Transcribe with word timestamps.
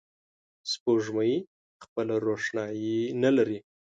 سپوږمۍ 0.71 1.33
خپله 1.83 2.15
روښنایي 2.25 2.97
نه 3.23 3.29
لري 3.37 3.59